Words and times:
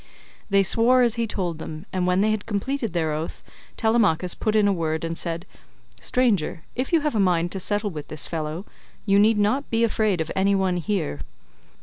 They 0.49 0.63
swore 0.63 1.03
as 1.03 1.13
he 1.13 1.27
told 1.27 1.59
them, 1.59 1.85
and 1.93 2.07
when 2.07 2.21
they 2.21 2.31
had 2.31 2.47
completed 2.47 2.93
their 2.93 3.11
oath 3.11 3.43
Telemachus 3.77 4.33
put 4.33 4.55
in 4.55 4.67
a 4.67 4.73
word 4.73 5.03
and 5.03 5.15
said, 5.15 5.45
"Stranger, 5.99 6.63
if 6.75 6.91
you 6.91 7.01
have 7.01 7.13
a 7.13 7.19
mind 7.19 7.51
to 7.51 7.59
settle 7.59 7.91
with 7.91 8.07
this 8.07 8.25
fellow, 8.25 8.65
you 9.05 9.19
need 9.19 9.37
not 9.37 9.69
be 9.69 9.83
afraid 9.83 10.19
of 10.19 10.31
any 10.35 10.55
one 10.55 10.77
here. 10.77 11.19